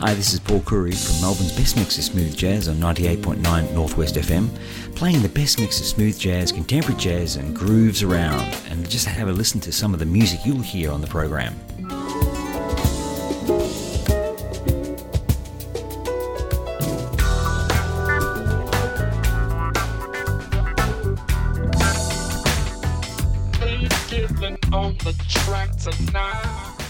[0.00, 4.14] Hi, this is Paul Curry from Melbourne's best mix of smooth jazz on 98.9 Northwest
[4.14, 4.48] FM,
[4.96, 8.40] playing the best mix of smooth jazz, contemporary jazz, and grooves around.
[8.70, 11.54] And just have a listen to some of the music you'll hear on the program.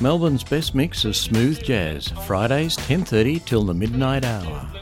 [0.03, 4.80] Melbourne's best mix of smooth jazz, Fridays 10:30 till the midnight hour.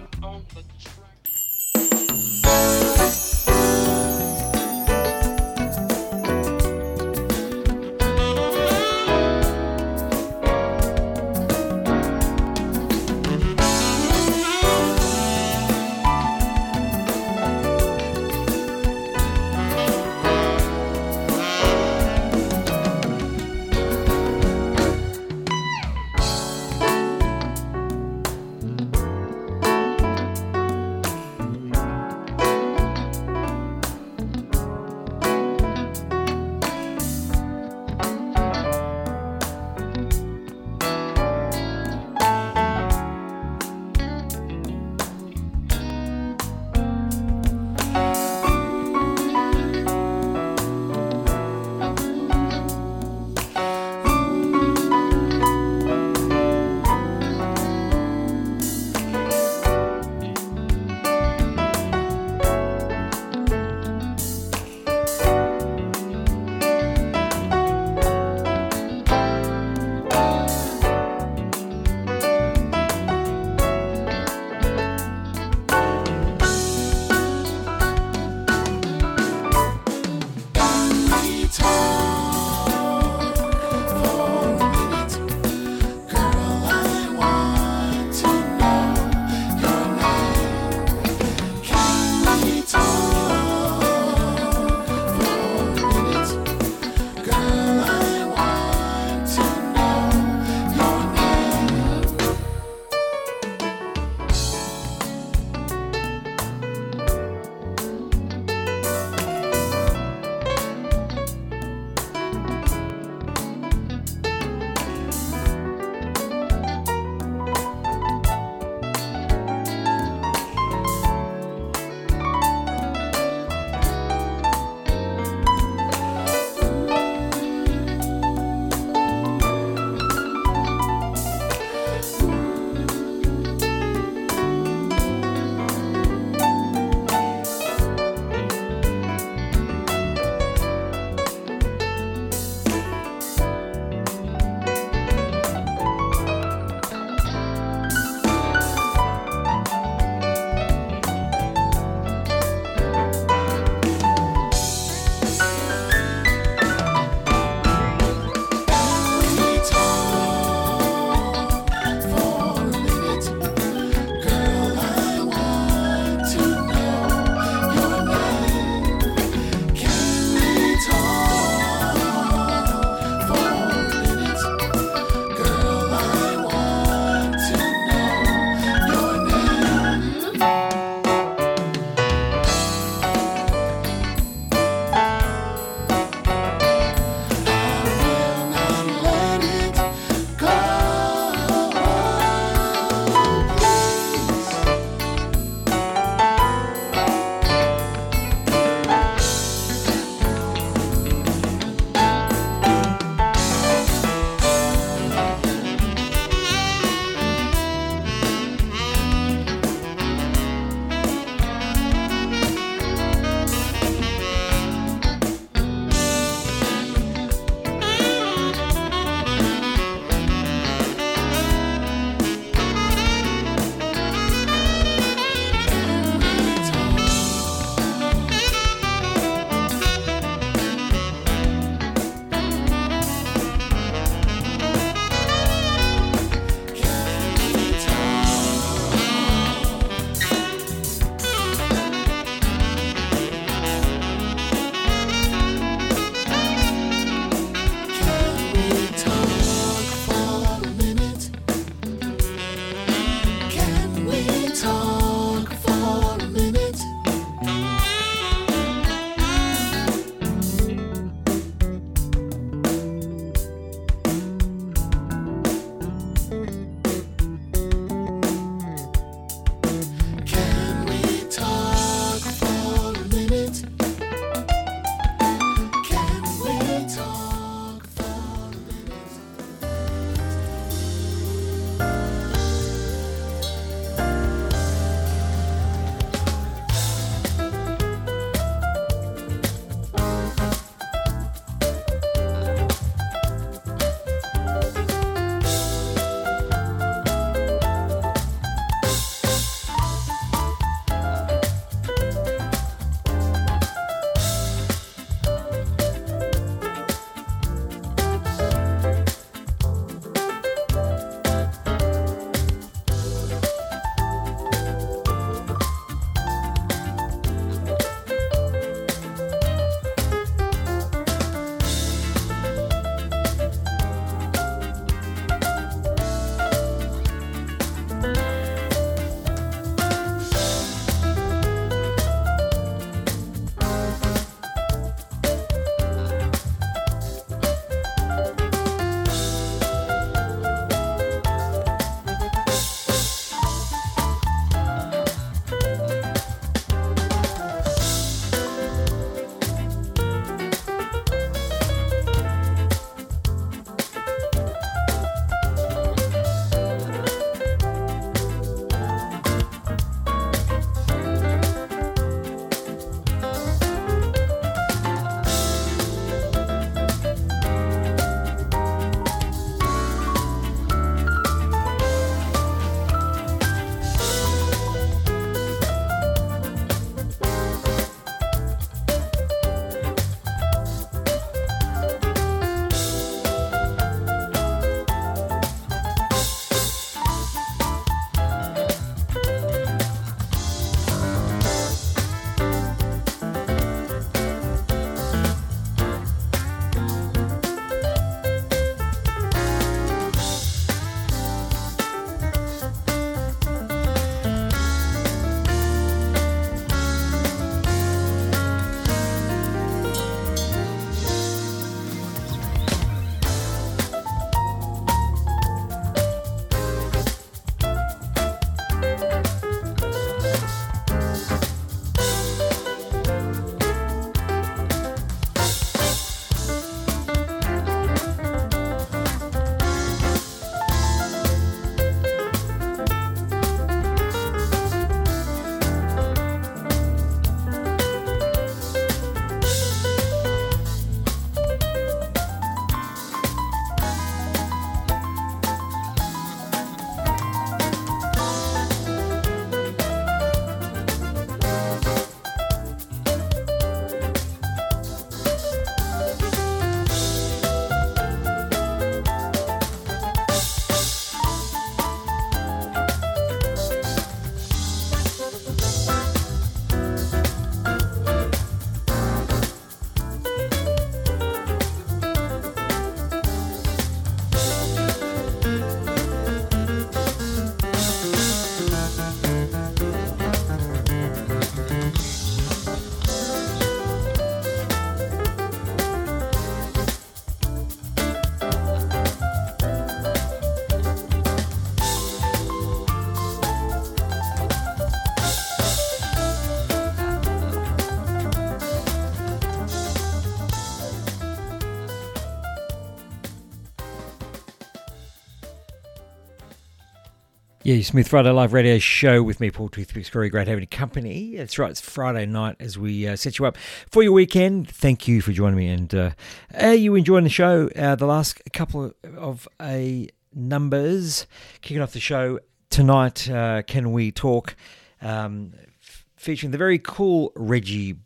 [507.69, 510.09] Yeah, Smooth Friday Live Radio Show with me, Paul Toothpicks.
[510.09, 511.37] Very great having you company.
[511.37, 513.59] That's right, it's Friday night as we uh, set you up
[513.91, 514.71] for your weekend.
[514.71, 515.69] Thank you for joining me.
[515.69, 516.11] And uh,
[516.59, 517.69] are you enjoying the show?
[517.77, 521.27] Uh, the last couple of a numbers
[521.61, 522.39] kicking off the show
[522.71, 523.29] tonight.
[523.29, 524.57] Uh, Can we talk?
[525.03, 527.97] Um, f- featuring the very cool Reggie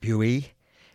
[0.00, 0.50] Buey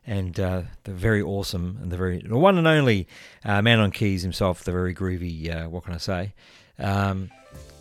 [0.08, 3.06] and uh, the very awesome and the very the one and only
[3.44, 5.53] uh, man on keys himself, the very groovy.
[5.53, 6.34] Uh, what can I say?
[6.80, 7.30] Um,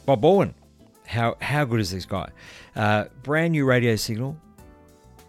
[0.07, 0.55] Bob Baldwin.
[1.07, 2.31] How how good is this guy?
[2.75, 4.37] Uh, brand new radio signal.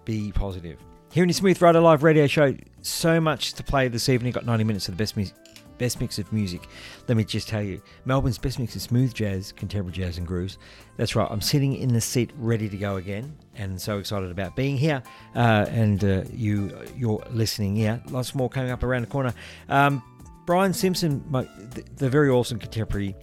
[0.06, 0.80] Be positive.
[1.12, 4.32] Here in the Smooth Friday Live radio show, so much to play this evening.
[4.32, 5.34] Got 90 minutes of the best.
[5.80, 6.68] Best mix of music.
[7.08, 10.60] Let me just tell you, Melbourne's best mix of smooth jazz, contemporary jazz, and grooves.
[10.98, 11.28] That's right.
[11.30, 15.02] I'm sitting in the seat, ready to go again, and so excited about being here.
[15.36, 17.76] Uh, and uh, you, you're listening.
[17.76, 19.34] Yeah, lots more coming up around the corner.
[19.68, 20.04] Um,
[20.46, 23.16] Brian Simpson, my, the, the very awesome contemporary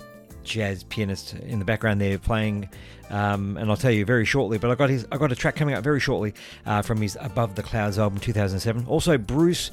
[0.45, 2.69] jazz pianist in the background there playing,
[3.11, 4.59] um, and I'll tell you very shortly.
[4.59, 6.35] But I got his, I got a track coming up very shortly
[6.67, 8.87] uh, from his Above the Clouds album 2007.
[8.87, 9.71] Also Bruce.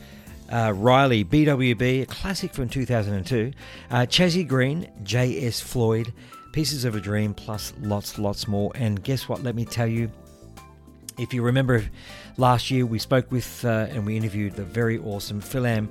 [0.49, 3.51] Uh, Riley, BWB, a classic from 2002.
[3.91, 5.59] Uh, Chazzy Green, J.S.
[5.59, 6.13] Floyd,
[6.53, 8.71] Pieces of a Dream, plus lots, lots more.
[8.75, 9.43] And guess what?
[9.43, 10.09] Let me tell you,
[11.17, 11.83] if you remember
[12.37, 15.89] last year, we spoke with uh, and we interviewed the very awesome Philam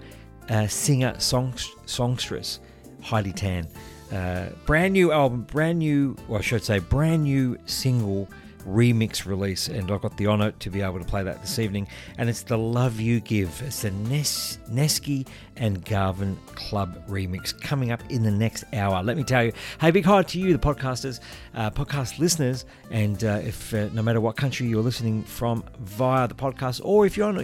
[0.48, 1.54] uh, singer song,
[1.86, 2.60] songstress,
[3.02, 3.66] Heidi Tan.
[4.12, 8.28] Uh, brand new album, brand new, well, I should say, brand new single
[8.66, 11.86] remix release, and I got the honour to be able to play that this evening.
[12.18, 13.50] And it's the Love You Give.
[13.62, 19.02] It's the Nes- Neski and Garvin Club remix coming up in the next hour.
[19.02, 21.20] Let me tell you, hey, big hi to you, the podcasters,
[21.54, 26.28] uh, podcast listeners, and uh, if uh, no matter what country you're listening from via
[26.28, 27.36] the podcast, or if you're on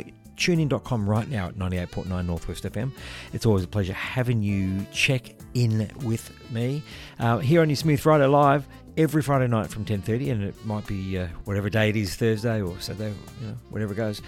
[0.42, 2.90] tunein.com right now at 98.9 Northwest FM.
[3.32, 6.82] It's always a pleasure having you check in with me
[7.20, 10.86] uh, here on your Smooth Friday Live every Friday night from 10.30 and it might
[10.86, 14.20] be uh, whatever day it is, Thursday or Saturday, you know, whatever it goes.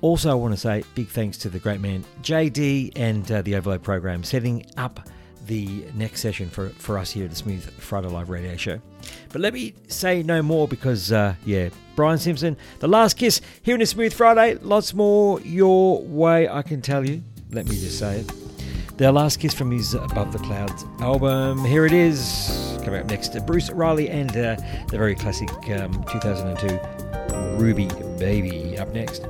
[0.00, 3.54] Also, I want to say big thanks to the great man JD and uh, the
[3.54, 5.08] Overload program setting up
[5.46, 8.80] the next session for, for us here at the Smooth Friday Live Radio Show.
[9.32, 13.74] But let me say no more because, uh, yeah, Brian Simpson, The Last Kiss, here
[13.74, 14.54] in the Smooth Friday.
[14.60, 17.22] Lots more your way, I can tell you.
[17.50, 18.32] Let me just say it.
[18.96, 21.64] The Last Kiss from his Above the Clouds album.
[21.64, 22.78] Here it is.
[22.84, 24.56] Coming up next, to Bruce Riley and uh,
[24.88, 26.78] the very classic um, 2002
[27.56, 28.78] Ruby Baby.
[28.78, 29.26] Up next.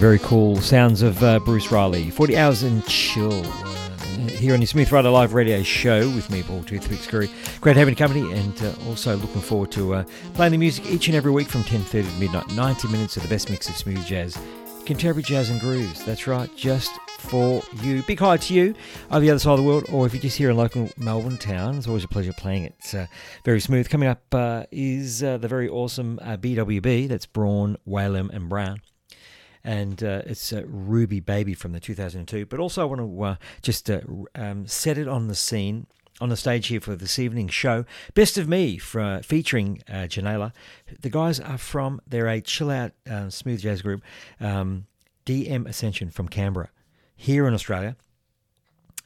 [0.00, 2.08] Very cool sounds of uh, Bruce Riley.
[2.08, 3.44] 40 hours in chill.
[3.44, 7.28] Uh, here on your Smooth Friday Live radio show with me, Paul Toothpicks Curry.
[7.60, 11.16] Great having company and uh, also looking forward to uh, playing the music each and
[11.18, 12.50] every week from 10.30 to midnight.
[12.52, 14.38] 90 minutes of the best mix of smooth jazz,
[14.86, 16.02] contemporary jazz and grooves.
[16.02, 18.02] That's right, just for you.
[18.04, 18.74] Big hi to you
[19.10, 21.36] over the other side of the world, or if you're just here in local Melbourne
[21.36, 22.74] town, it's always a pleasure playing it.
[22.78, 23.06] It's uh,
[23.44, 23.90] very smooth.
[23.90, 28.80] Coming up uh, is uh, the very awesome BWB, that's Braun, Whalum and Brown
[29.64, 32.46] and uh, it's uh, Ruby Baby from the 2002.
[32.46, 34.00] But also, I want to uh, just uh,
[34.34, 35.86] um, set it on the scene.
[36.20, 40.52] On the stage here for this evening's show, Best of Me for, featuring uh, Janela.
[41.00, 44.02] The guys are from, they're a chill out uh, smooth jazz group,
[44.38, 44.84] um,
[45.24, 46.68] DM Ascension from Canberra,
[47.16, 47.96] here in Australia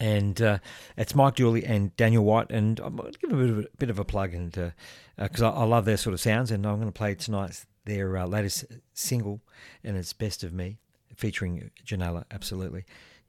[0.01, 0.59] and uh,
[0.97, 3.65] it's Mike Dooley and Daniel White, and I'm going to give a bit of a,
[3.79, 4.73] bit of a plug, and
[5.17, 7.67] because uh, I, I, love their sort of sounds, and I'm going to play tonight's
[7.85, 9.41] their uh, latest single,
[9.83, 10.79] and it's Best of Me,
[11.17, 12.85] featuring Janela, absolutely.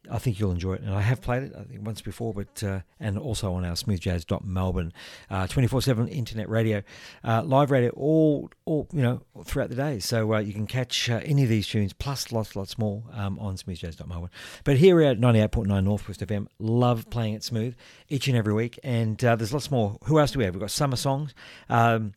[0.09, 2.63] I think you'll enjoy it, and I have played it I think once before, but
[2.63, 4.93] uh, and also on our smoothjazz.melbourne,
[5.29, 6.83] uh, twenty four seven internet radio,
[7.23, 9.99] uh, live radio, all all you know throughout the day.
[9.99, 13.39] So uh, you can catch uh, any of these tunes plus lots lots more um,
[13.39, 14.29] on smoothjazz.melbourne.
[14.63, 16.47] But here we are at ninety eight point nine Northwest FM.
[16.59, 17.75] Love playing it smooth
[18.09, 19.97] each and every week, and there's lots more.
[20.05, 20.53] Who else do we have?
[20.53, 21.33] We've got summer songs.
[21.69, 22.13] Um,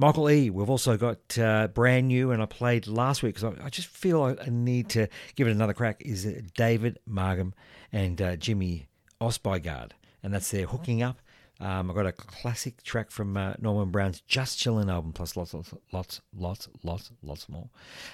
[0.00, 0.48] Michael E.
[0.48, 3.88] We've also got uh, brand new, and I played last week because I, I, just
[3.88, 6.00] feel I, need to give it another crack.
[6.00, 6.24] Is
[6.56, 7.52] David Margam
[7.92, 8.86] and uh, Jimmy
[9.20, 9.90] Osbygard,
[10.22, 11.18] and that's their hooking up.
[11.60, 15.54] Um, I got a classic track from uh, Norman Brown's Just Chillin' album, plus lots,
[15.54, 17.68] lots, lots, lots, lots, lots more.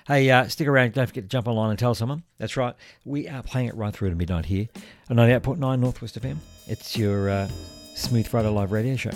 [0.07, 0.95] Hey, uh, stick around.
[0.95, 2.23] Don't forget to jump online and tell someone.
[2.39, 2.75] That's right.
[3.05, 4.69] We are playing it right through to midnight here
[5.11, 6.39] on 98.9 Northwest FM.
[6.67, 7.49] It's your uh,
[7.95, 9.13] Smooth Friday Live radio show.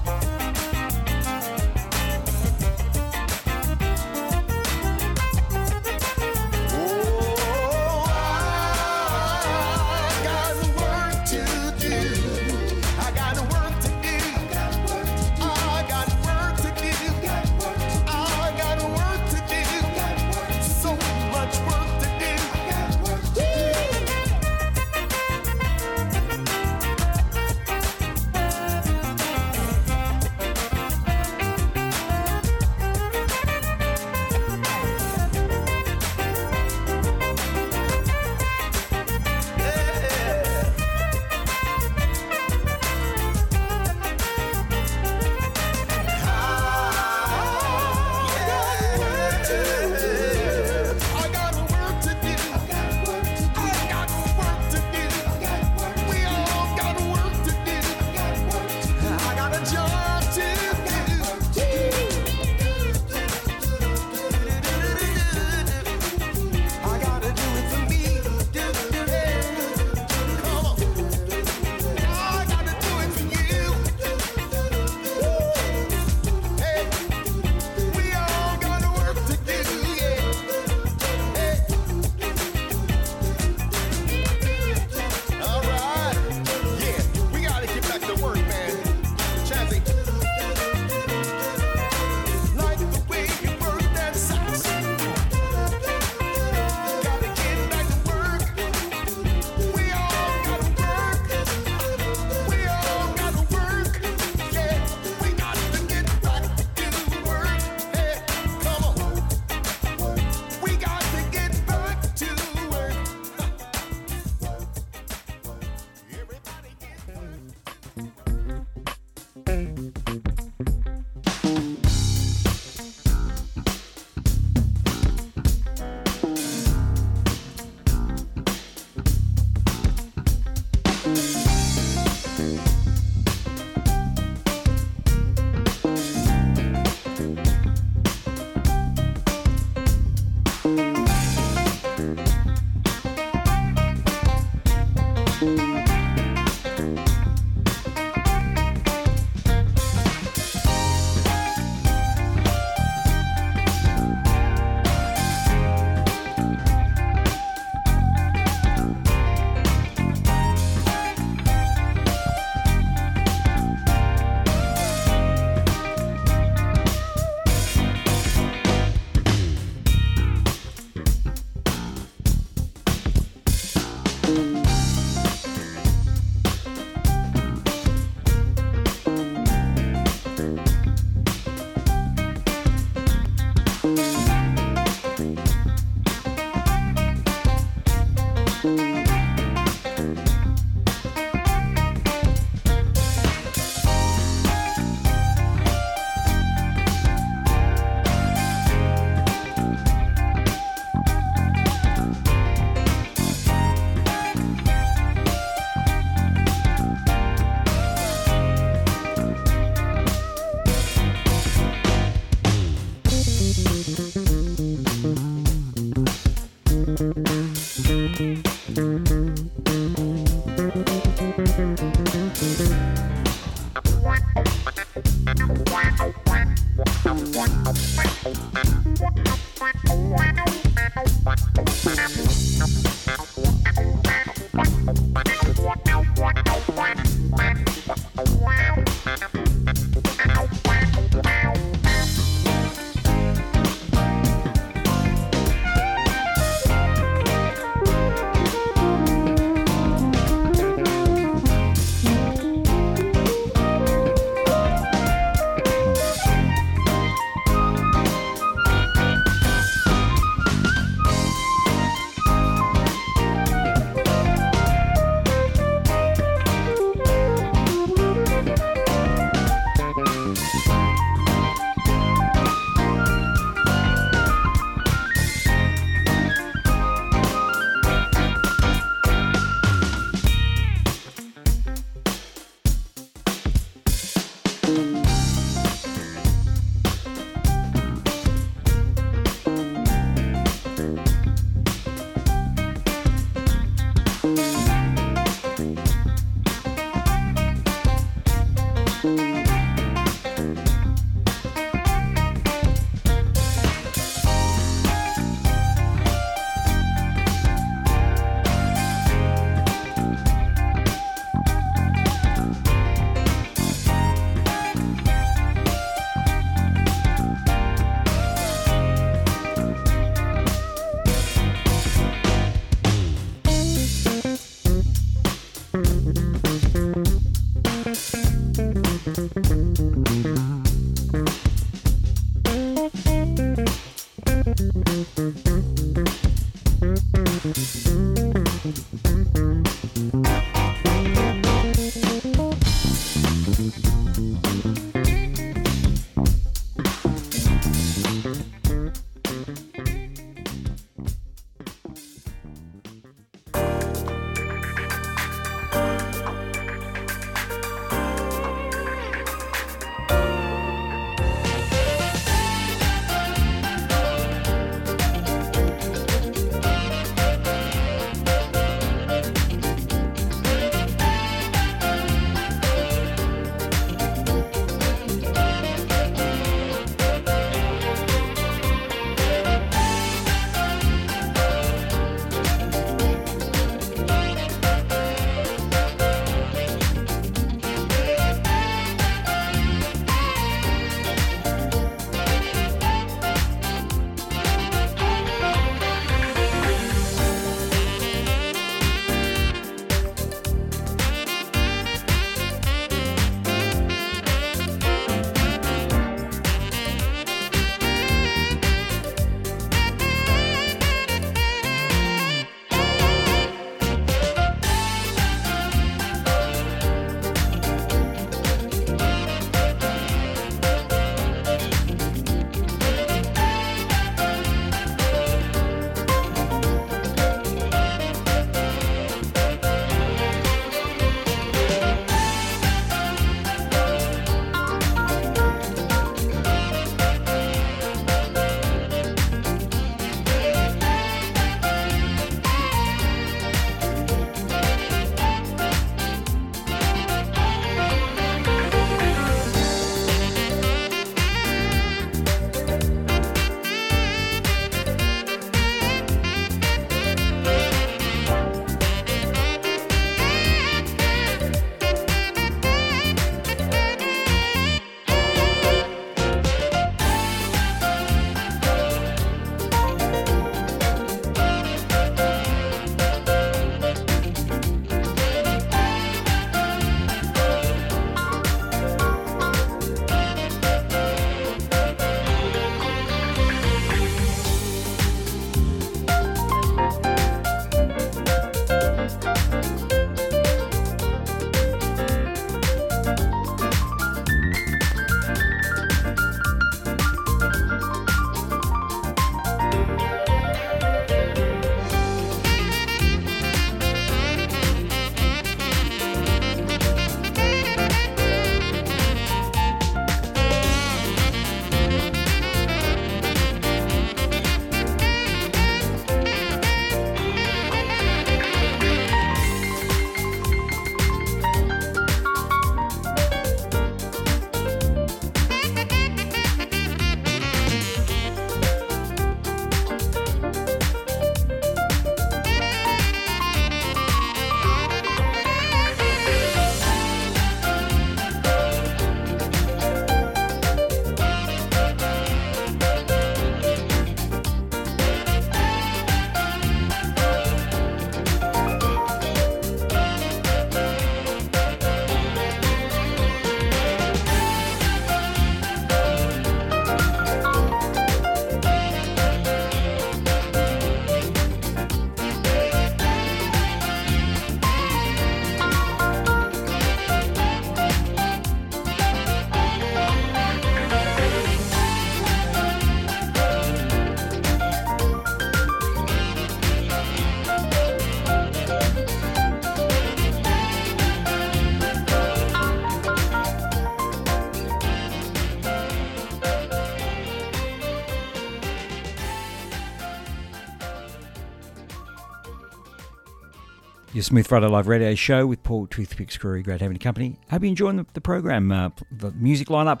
[594.24, 596.62] Smooth Friday Live Radio show with Paul Toothpicks Curry.
[596.62, 597.38] Great having you company.
[597.50, 598.72] Hope you're enjoying the, the program.
[598.72, 600.00] Uh, the music lineup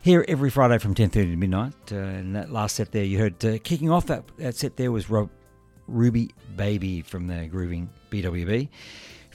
[0.00, 1.74] here every Friday from 10.30 to midnight.
[1.90, 4.92] Uh, and that last set there you heard uh, kicking off that, that set there
[4.92, 5.28] was Rob,
[5.88, 8.68] Ruby Baby from the Grooving BWB.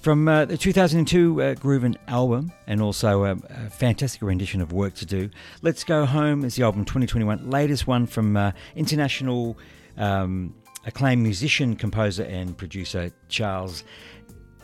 [0.02, 4.94] From uh, the 2002 uh, Groovin album and also a, a, fantastic rendition of Work
[4.96, 5.30] to Do.
[5.62, 9.58] Let's Go Home is the album 2021, latest one from uh, international
[9.98, 13.84] um, acclaimed musician, composer, and producer Charles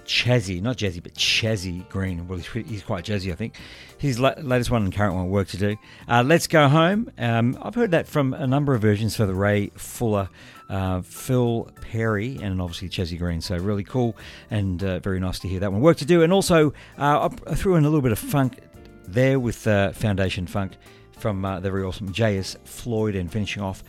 [0.06, 2.28] Chazzy, not Jazzy, but Chazzy Green.
[2.28, 3.56] Well, he's, he's quite jazzy, I think.
[3.98, 5.76] His la- latest one and current one, Work to Do.
[6.08, 7.12] Uh, Let's Go Home.
[7.18, 10.30] Um, I've heard that from a number of versions for the Ray Fuller,
[10.70, 13.42] uh, Phil Perry, and obviously Chazzy Green.
[13.42, 14.16] So really cool
[14.52, 15.82] and uh, very nice to hear that one.
[15.82, 16.22] Work to Do.
[16.22, 18.60] And also, uh, I threw in a little bit of funk
[19.08, 20.74] there with uh, Foundation Funk
[21.18, 22.58] from uh, the very awesome J.S.
[22.64, 23.84] Floyd and finishing off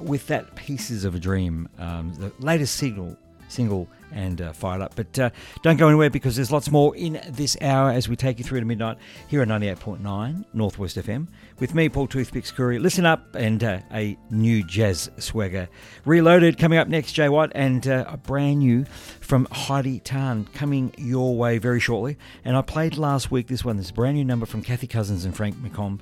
[0.00, 3.16] with that Pieces of a Dream, um, the latest single,
[3.52, 4.94] single and uh, fired up.
[4.94, 5.30] But uh,
[5.62, 8.60] don't go anywhere because there's lots more in this hour as we take you through
[8.60, 8.98] to midnight
[9.28, 11.28] here at 98.9 Northwest FM
[11.58, 12.78] with me, Paul Toothpicks Curry.
[12.78, 15.68] Listen up and uh, a new jazz swagger.
[16.04, 18.84] Reloaded coming up next, Jay White, and uh, a brand new
[19.20, 22.16] from Heidi Tan coming your way very shortly.
[22.44, 25.36] And I played last week this one, this brand new number from Kathy Cousins and
[25.36, 26.00] Frank McComb.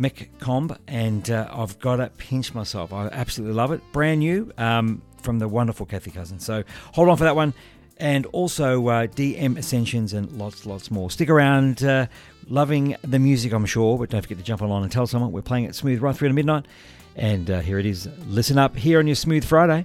[0.00, 2.92] McComb, and uh, I've got to pinch myself.
[2.92, 3.80] I absolutely love it.
[3.92, 6.44] Brand new um, from the wonderful Kathy Cousins.
[6.44, 7.54] So hold on for that one.
[7.98, 11.10] And also uh, DM Ascensions and lots, lots more.
[11.10, 11.84] Stick around.
[11.84, 12.06] Uh,
[12.48, 15.42] loving the music, I'm sure, but don't forget to jump online and tell someone we're
[15.42, 16.66] playing it smooth right through to midnight.
[17.16, 18.08] And uh, here it is.
[18.26, 19.84] Listen up here on your Smooth Friday.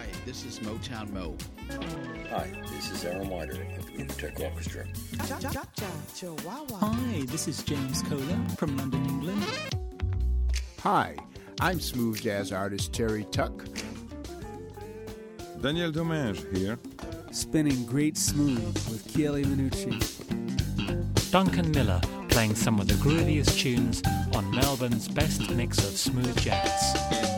[0.00, 1.36] Hi, this is Motown Mo.
[2.30, 4.86] Hi, this is Aaron Wider of the Rubotech Orchestra.
[6.80, 9.44] Hi, this is James Kohler from London, England.
[10.78, 11.16] Hi,
[11.60, 13.66] I'm smooth jazz artist Terry Tuck.
[15.60, 16.78] Daniel Domingue here.
[17.30, 20.00] Spinning great smooth with Chieli Minucci.
[21.30, 24.02] Duncan Miller playing some of the grooviest tunes
[24.34, 27.29] on Melbourne's best mix of smooth jazz.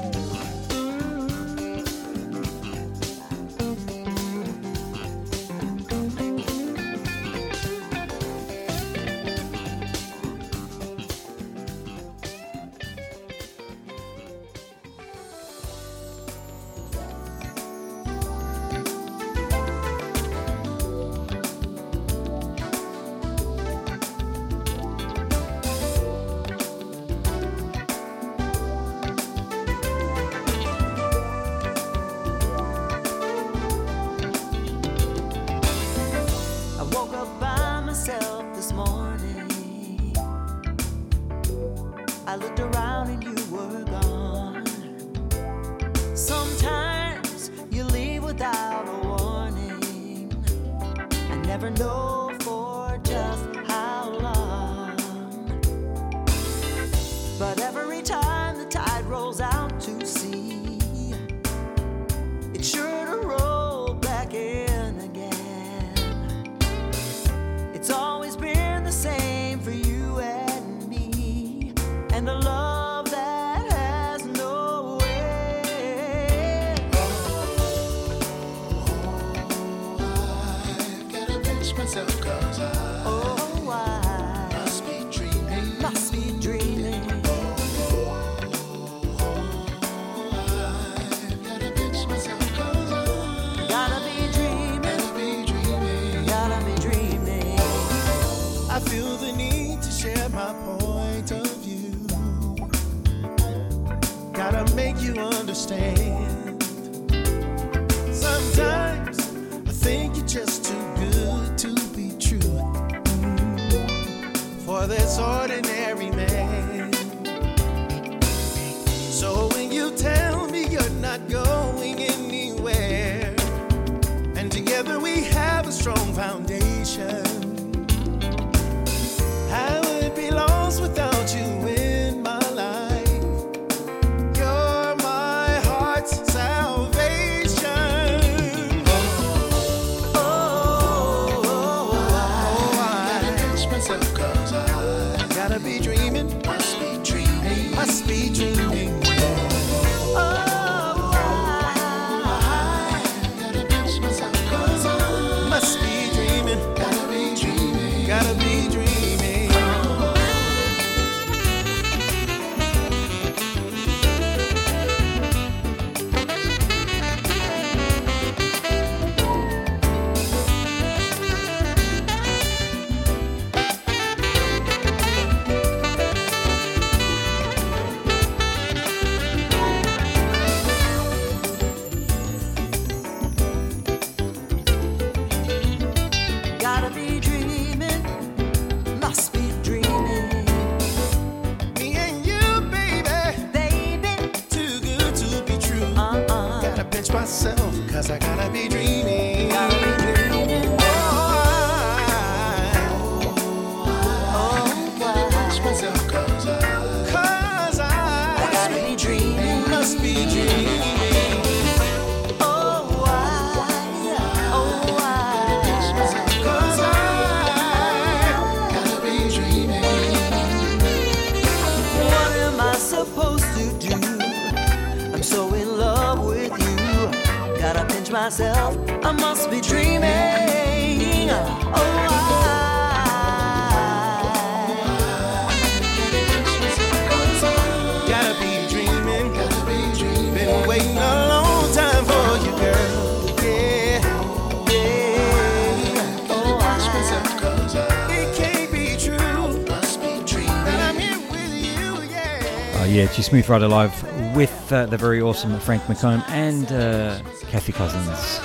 [253.33, 257.19] Smooth Friday Live with uh, the very awesome Frank McComb and uh,
[257.49, 258.39] Kathy Cousins,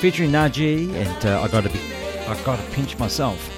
[0.00, 1.80] featuring Naji and uh, I gotta be,
[2.28, 3.50] I gotta pinch myself.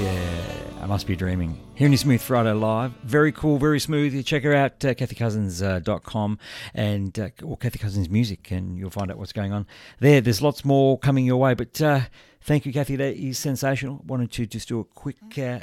[0.00, 1.56] Yeah, I must be dreaming.
[1.76, 2.94] Hearing you Smooth Friday live.
[3.04, 4.12] Very cool, very smooth.
[4.12, 8.90] You check her out, uh, kathycousins.com uh, and uh, or Kathy Cousins Music, and you'll
[8.90, 9.68] find out what's going on
[10.00, 10.20] there.
[10.20, 12.00] There's lots more coming your way, but uh,
[12.40, 12.96] thank you, Kathy.
[12.96, 14.02] That is sensational.
[14.04, 15.60] Wanted to just do a quick uh,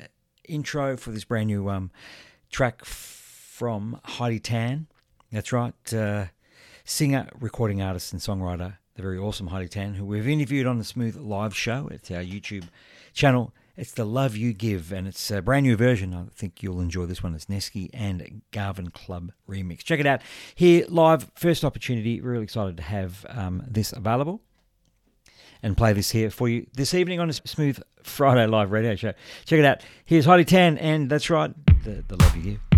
[0.48, 1.92] intro for this brand new um,
[2.50, 2.86] track
[3.64, 4.88] from Heidi Tan.
[5.32, 5.74] That's right.
[5.94, 6.26] Uh,
[6.84, 10.84] singer, recording artist, and songwriter, the very awesome Heidi Tan, who we've interviewed on the
[10.84, 11.88] Smooth Live show.
[11.90, 12.66] It's our YouTube
[13.14, 13.54] channel.
[13.78, 16.14] It's the Love You Give, and it's a brand new version.
[16.14, 17.34] I think you'll enjoy this one.
[17.36, 19.78] It's Nesky and Garvin Club remix.
[19.78, 20.20] Check it out
[20.56, 21.32] here live.
[21.34, 22.20] First opportunity.
[22.20, 24.42] Really excited to have um, this available
[25.62, 29.14] and play this here for you this evening on a Smooth Friday live radio show.
[29.46, 29.82] Check it out.
[30.04, 31.54] Here's Heidi Tan, and that's right,
[31.86, 32.73] the, the Love You Give.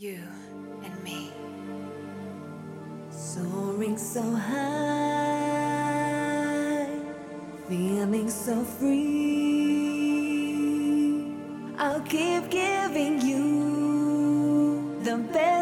[0.00, 0.18] you
[0.82, 1.30] and me.
[3.10, 4.56] Soaring so high,
[7.68, 9.76] feeling so free.
[11.76, 15.59] I'll keep giving you the best.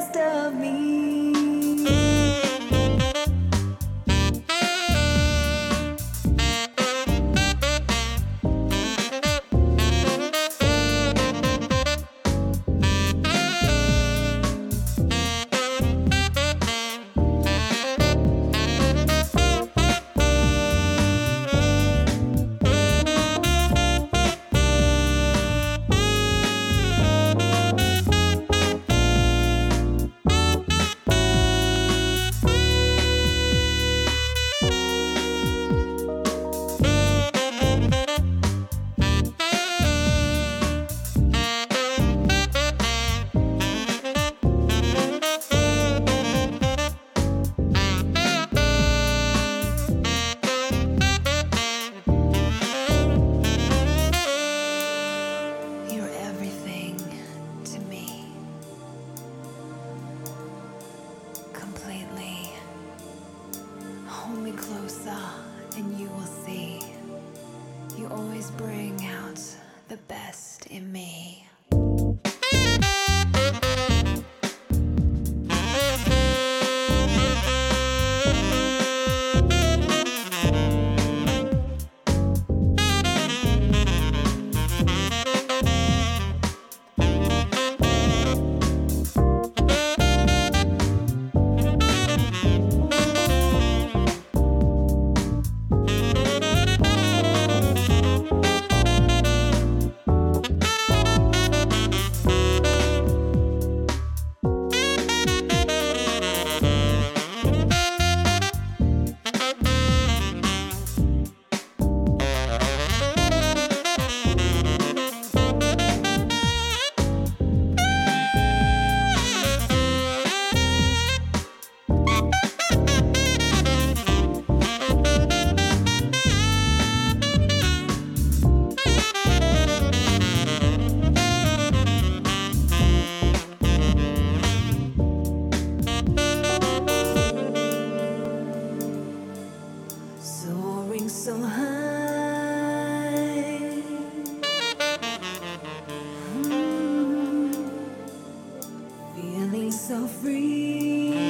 [150.81, 151.28] me.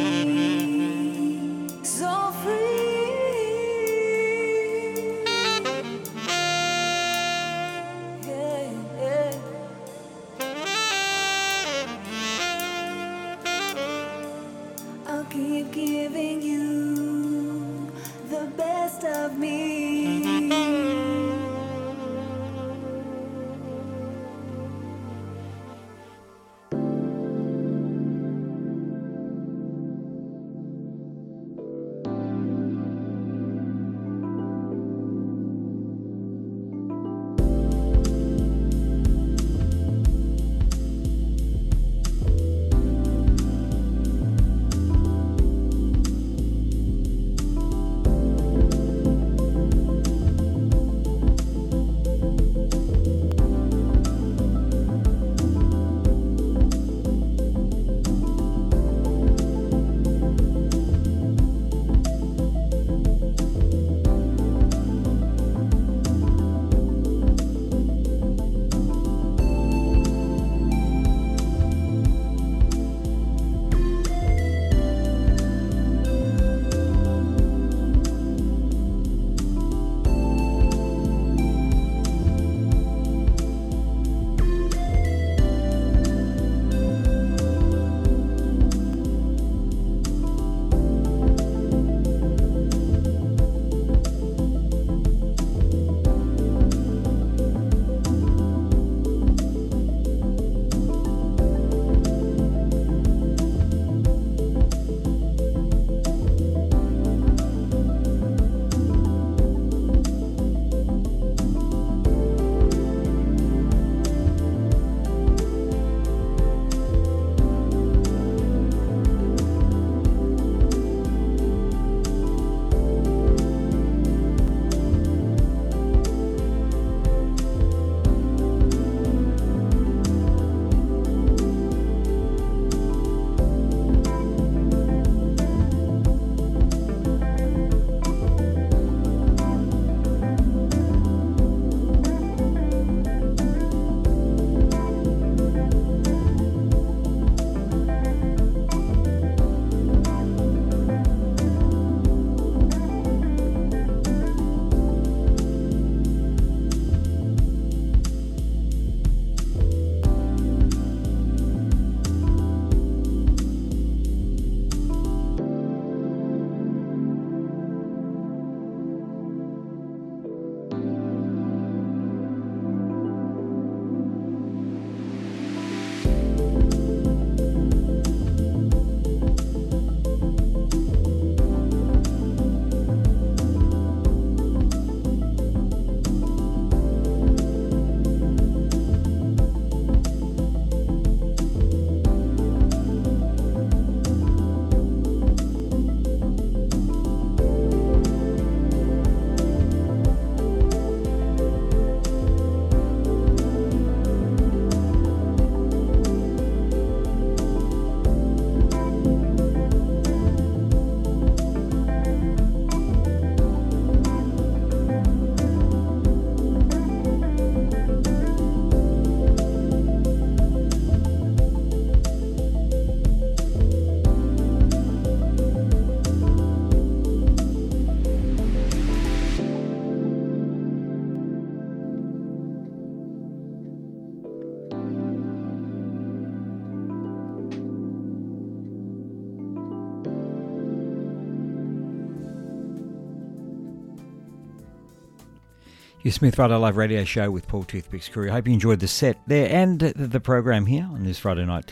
[246.08, 248.30] Your Smooth Friday Live radio show with Paul Toothpicks Curry.
[248.30, 251.70] I hope you enjoyed the set there and the, program here on this Friday night.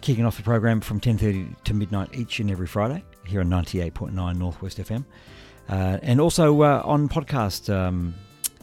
[0.00, 4.38] Kicking off the program from 10.30 to midnight each and every Friday here on 98.9
[4.38, 5.04] Northwest FM.
[5.68, 8.14] Uh, and also uh, on podcast um,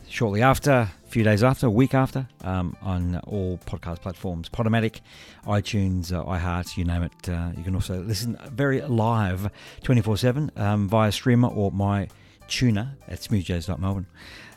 [0.08, 5.02] shortly after, a few days after, a week after, um, on all podcast platforms Podomatic,
[5.46, 7.28] iTunes, uh, iHeart, you name it.
[7.28, 9.52] Uh, you can also listen very live
[9.84, 12.08] 24 7 um, via streamer or my
[12.48, 14.08] tuner at smoothjazz.melbourne.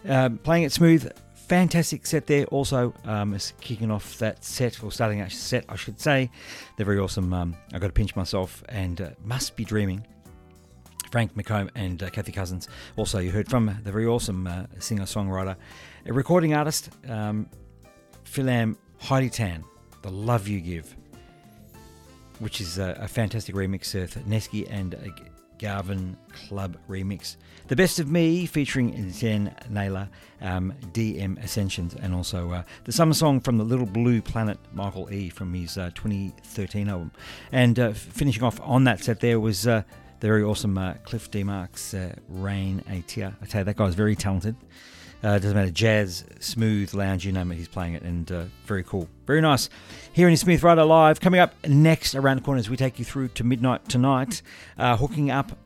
[0.06, 2.46] Um, playing it smooth, fantastic set there.
[2.46, 6.30] Also, um, is kicking off that set, or starting a set, I should say.
[6.76, 7.32] They're very awesome.
[7.32, 10.06] Um, I got to pinch myself and uh, must be dreaming.
[11.10, 12.66] Frank McComb and uh, Kathy Cousins.
[12.96, 15.54] Also, you heard from the very awesome uh, singer songwriter,
[16.06, 17.48] a recording artist, um,
[18.24, 19.62] Philam Heidi Tan,
[20.02, 20.92] The Love You Give,
[22.40, 24.98] which is a, a fantastic remix of Nesky and uh,
[25.58, 26.16] Garvin
[26.48, 27.36] Club remix.
[27.68, 30.08] The Best of Me featuring Zen Naylor,
[30.40, 35.10] um, DM Ascensions, and also uh, the summer song from the Little Blue Planet, Michael
[35.12, 35.30] E.
[35.30, 37.12] from his uh, 2013 album.
[37.52, 39.82] And uh, finishing off on that set there was uh,
[40.20, 43.34] the very awesome uh, Cliff Demark's uh, Rain Atia.
[43.40, 44.56] I tell you, that guy's very talented.
[45.24, 48.84] Uh, doesn't matter, jazz, smooth, lounge, you name it, he's playing it, and uh, very
[48.84, 49.08] cool.
[49.26, 49.70] Very nice.
[50.12, 53.06] Here in Smooth Friday Live, coming up next around the corner as we take you
[53.06, 54.42] through to midnight tonight,
[54.76, 55.56] uh, hooking up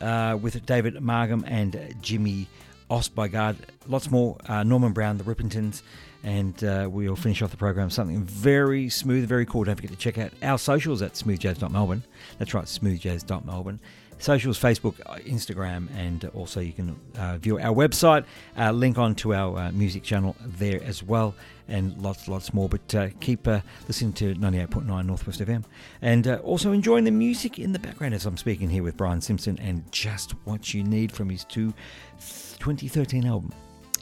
[0.00, 2.48] uh, with David Margam and Jimmy
[2.90, 3.54] Ostbygard.
[3.86, 5.82] Lots more, uh, Norman Brown, the Rippingtons,
[6.24, 9.62] and uh, we'll finish off the program something very smooth, very cool.
[9.62, 12.02] Don't forget to check out our socials at smoothjazz.melbourne.
[12.38, 13.78] That's right, smoothjazz.melbourne
[14.18, 18.24] socials Facebook, uh, Instagram, and also you can uh, view our website,
[18.58, 21.34] uh, link on to our uh, music channel there as well,
[21.68, 22.68] and lots, lots more.
[22.68, 25.64] But uh, keep uh, listening to 98.9 Northwest FM
[26.02, 29.58] and also enjoying the music in the background as I'm speaking here with Brian Simpson
[29.60, 31.72] and Just What You Need from his two
[32.18, 33.52] 2013 album.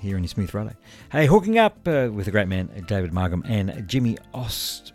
[0.01, 0.75] Here in his Smooth Friday.
[1.13, 4.93] Hey, hooking up with the great man David Margam and Jimmy Ost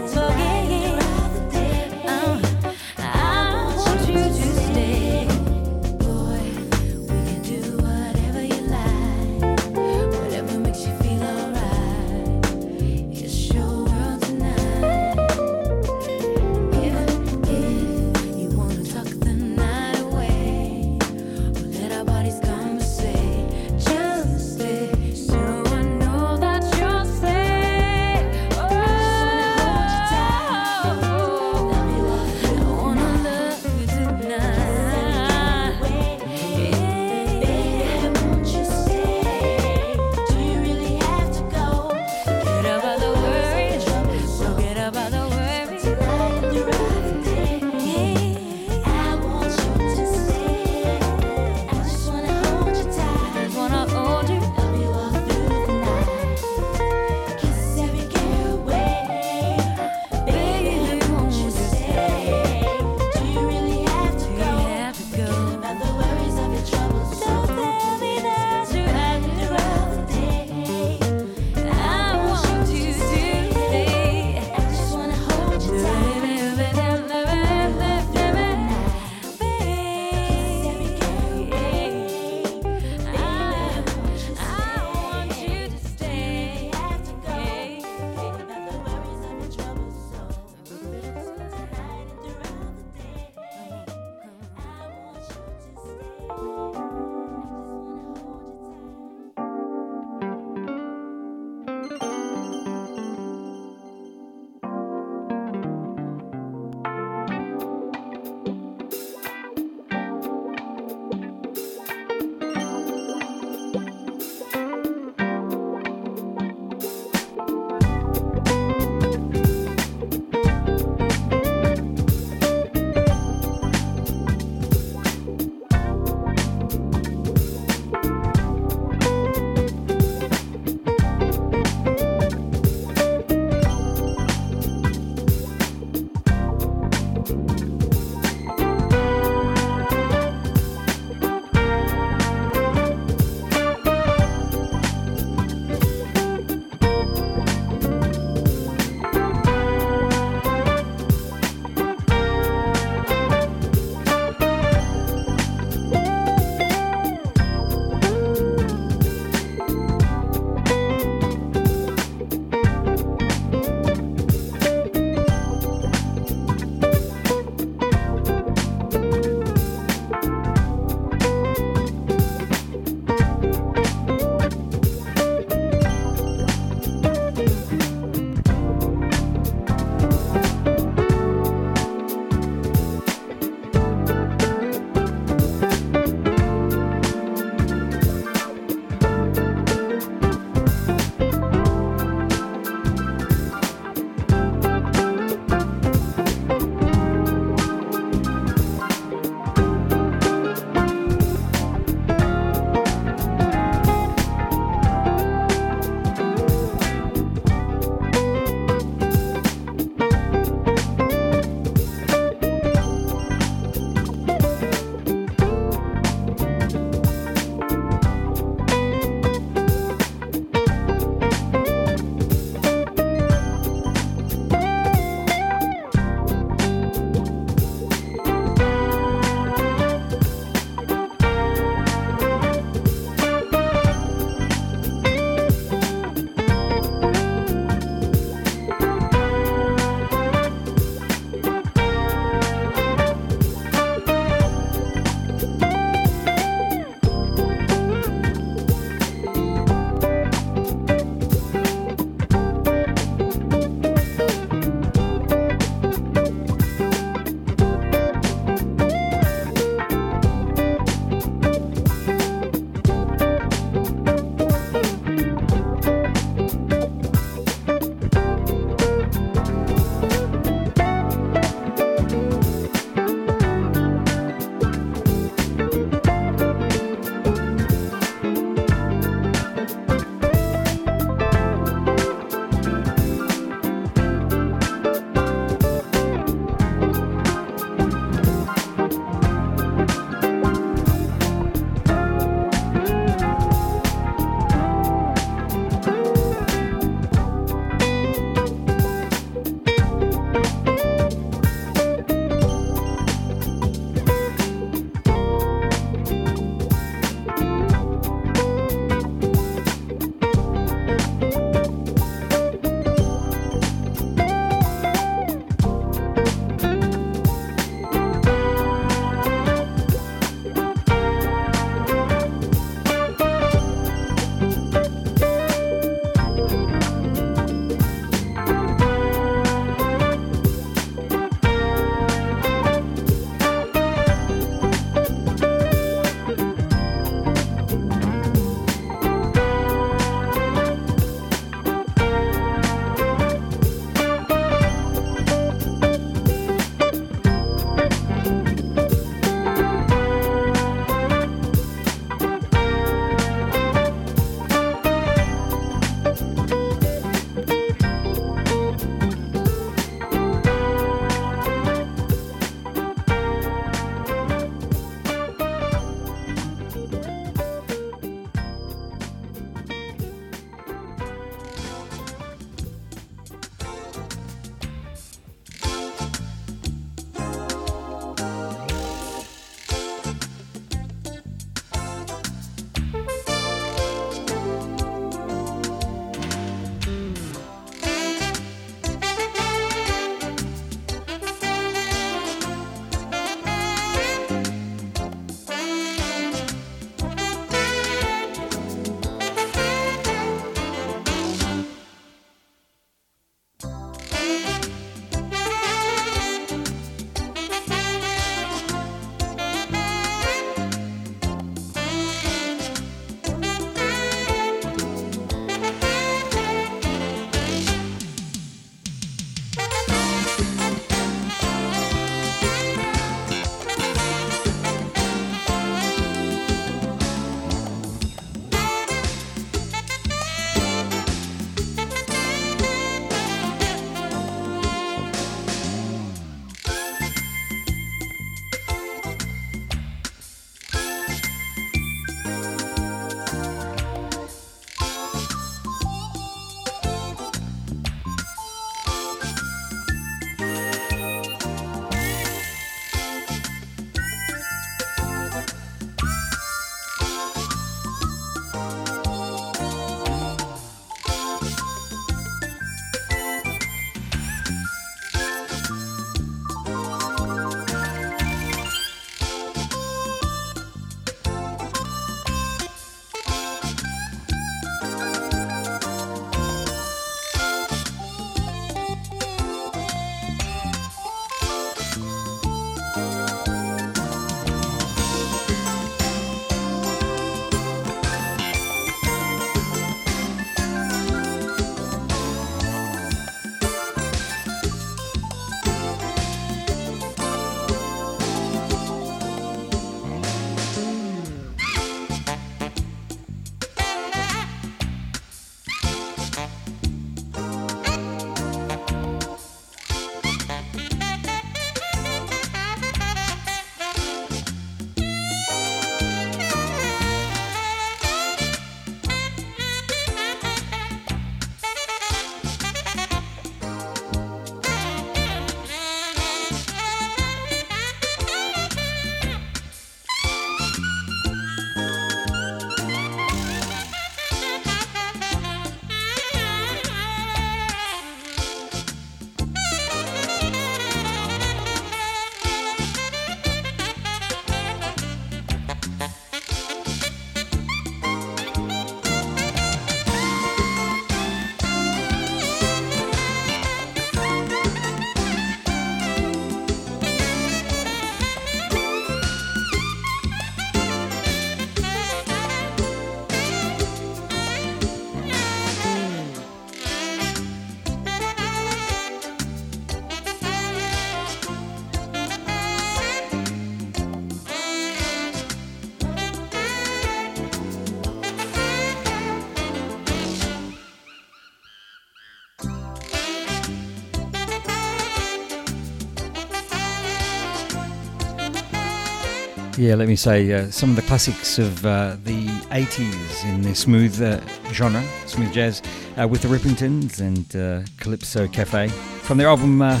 [589.78, 593.76] Yeah, let me say uh, some of the classics of uh, the 80s in the
[593.76, 594.40] smooth uh,
[594.72, 595.82] genre, smooth jazz,
[596.20, 600.00] uh, with the Rippingtons and uh, Calypso Cafe from their album, uh,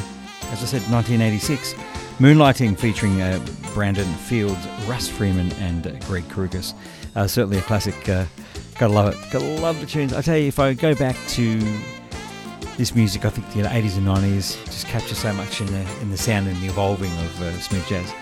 [0.50, 1.74] as I said, 1986,
[2.18, 3.18] Moonlighting, featuring
[3.72, 6.74] Brandon Fields, Russ Freeman, and Greg Karukas.
[7.30, 7.94] certainly a classic.
[8.04, 9.30] gotta love it.
[9.30, 10.12] Gotta love the tunes.
[10.12, 11.60] I tell you, if I go back to
[12.76, 15.68] this music, I think the you know, 80s and 90s just capture so much in
[15.68, 18.12] the in the sound and the evolving of smooth jazz.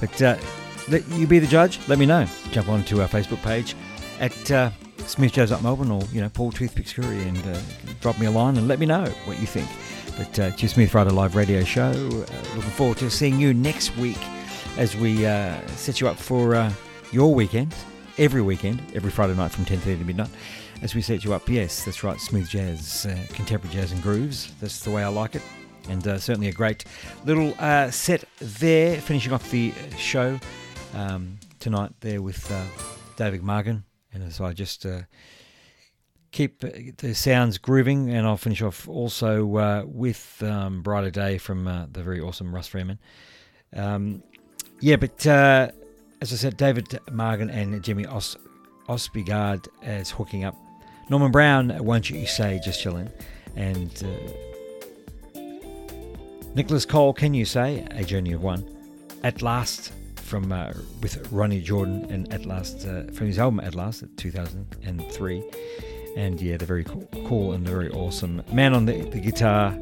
[0.00, 0.40] But
[0.88, 1.78] let you be the judge.
[1.88, 2.26] Let me know.
[2.50, 3.74] Jump onto our Facebook page
[4.20, 7.58] at uh, Smith Jazz Up Melbourne or you know Paul Toothpicks Curry and uh,
[8.00, 9.68] drop me a line and let me know what you think.
[10.16, 11.90] But uh, Jim Smooth Friday Live Radio Show.
[11.90, 14.18] Uh, looking forward to seeing you next week
[14.78, 16.72] as we uh, set you up for uh,
[17.12, 17.74] your weekend.
[18.18, 20.30] Every weekend, every Friday night from 10:30 to midnight,
[20.82, 21.48] as we set you up.
[21.48, 22.18] Yes, that's right.
[22.18, 24.54] Smooth jazz, contemporary jazz and grooves.
[24.60, 25.42] That's the way I like it
[25.88, 26.84] and uh, certainly a great
[27.24, 30.36] little uh, set there, finishing off the show
[30.96, 32.64] um, tonight there with uh,
[33.16, 33.84] David Margan.
[34.12, 35.02] And so I just uh,
[36.32, 41.68] keep the sounds grooving, and I'll finish off also uh, with um, Brighter Day from
[41.68, 42.98] uh, the very awesome Russ Freeman.
[43.74, 44.22] Um,
[44.80, 45.70] yeah, but uh,
[46.20, 48.36] as I said, David Margan and Jimmy Os-
[48.88, 50.56] Osbigard as hooking up.
[51.08, 53.10] Norman Brown, Won't You Say, just chilling.
[53.54, 55.40] And uh,
[56.54, 58.64] Nicholas Cole, Can You Say, A Journey of One.
[59.22, 59.92] At Last,
[60.26, 65.42] from uh, with Ronny Jordan and At Last uh, from his album At Last, 2003.
[66.16, 68.42] And yeah, they're very cool, cool and very awesome.
[68.52, 69.78] Man on the, the guitar,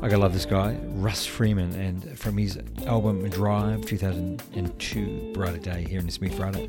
[0.00, 2.56] I gotta love this guy, Russ Freeman, and from his
[2.86, 6.68] album Drive 2002, Brighter Day here in the Smooth Friday.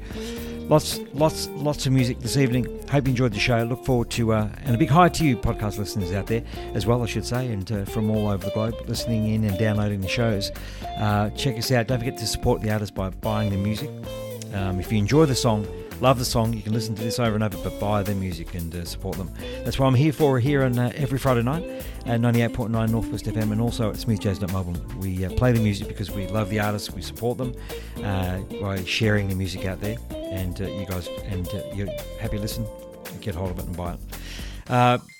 [0.68, 2.66] Lots, lots, lots of music this evening.
[2.90, 3.62] Hope you enjoyed the show.
[3.66, 6.44] Look forward to, uh, and a big hi to you, podcast listeners out there
[6.74, 9.60] as well, I should say, and uh, from all over the globe, listening in and
[9.60, 10.52] downloading the shows.
[10.98, 11.86] Uh, check us out.
[11.86, 13.92] Don't forget to support the artists by buying the music.
[14.56, 15.68] Um, if you enjoy the song,
[16.02, 18.54] love the song, you can listen to this over and over, but buy their music
[18.56, 19.30] and uh, support them.
[19.64, 21.64] That's what I'm here for here on uh, every Friday night
[22.06, 25.00] at 98.9 Northwest FM and also at smoothjazz.melbourne.
[25.00, 27.54] We uh, play the music because we love the artists, we support them
[28.04, 31.90] uh, by sharing the music out there, and uh, you guys, and uh, you're
[32.20, 32.66] happy to listen,
[33.22, 35.19] get hold of it and buy it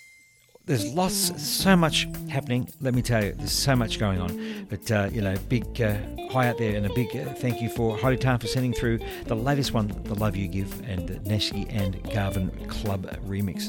[0.70, 2.70] there's lots, so much happening.
[2.80, 4.68] Let me tell you, there's so much going on.
[4.70, 5.98] But uh, you know, big uh,
[6.30, 9.00] hi out there, and a big uh, thank you for Heidi Tan for sending through
[9.26, 13.66] the latest one, "The Love You Give," and the Neski and Garvin Club remix.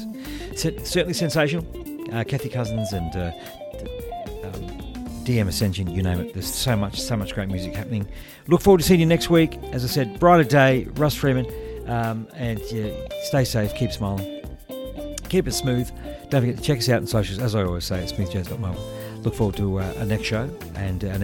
[0.55, 1.65] certainly sensational.
[2.13, 3.31] Uh, Kathy Cousins and uh,
[4.43, 4.67] um,
[5.25, 6.33] DM Ascension, you name it.
[6.33, 8.07] There's so much, so much great music happening.
[8.47, 9.57] Look forward to seeing you next week.
[9.71, 11.47] As I said, brighter day, Russ Freeman,
[11.89, 12.61] um, and
[13.23, 14.41] stay safe, keep smiling
[15.31, 15.89] keep it smooth.
[16.31, 17.39] Don't forget to check us out on socials.
[17.39, 19.21] As I always say, at smoothjazz.melbourne.
[19.21, 21.19] Look forward to uh, a next show and uh, a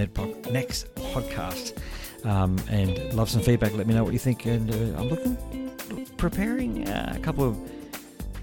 [0.52, 1.78] next podcast.
[2.26, 3.74] Um, and love some feedback.
[3.74, 4.46] Let me know what you think.
[4.46, 7.58] And uh, I'm looking, preparing uh, a couple of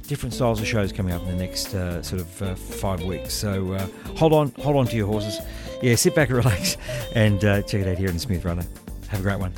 [0.08, 3.34] different styles of shows coming up in the next uh, sort of uh, five weeks.
[3.34, 3.86] So uh,
[4.16, 5.38] hold on, hold on to your horses.
[5.82, 6.78] Yeah, sit back and relax,
[7.14, 8.64] and uh, check it out here in Smooth Runner.
[9.08, 9.52] Have a great one.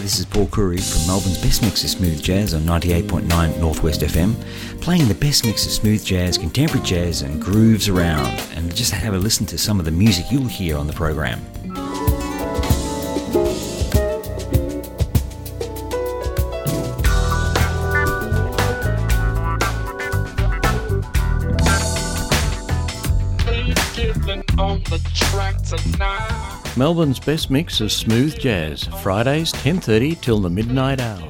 [0.00, 4.00] Hi, this is Paul Curry from Melbourne's best mix of smooth jazz on 98.9 Northwest
[4.00, 4.34] FM,
[4.80, 9.12] playing the best mix of smooth jazz, contemporary jazz, and grooves around, and just have
[9.12, 11.38] a listen to some of the music you'll hear on the program.
[26.80, 31.29] Melbourne's best mix of smooth jazz, Fridays 10:30 till the midnight hour.